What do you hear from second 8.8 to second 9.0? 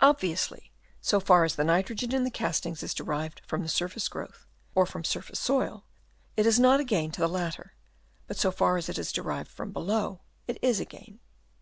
it